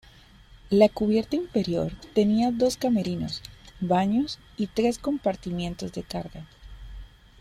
[0.71, 3.43] La cubierta inferior tenía dos camerinos,
[3.81, 6.47] baños y tres compartimientos de carga.